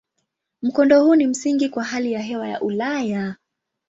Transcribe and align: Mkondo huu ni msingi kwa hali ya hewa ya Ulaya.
Mkondo 0.61 1.03
huu 1.03 1.15
ni 1.15 1.27
msingi 1.27 1.69
kwa 1.69 1.83
hali 1.83 2.11
ya 2.11 2.21
hewa 2.21 2.47
ya 2.47 2.61
Ulaya. 2.61 3.35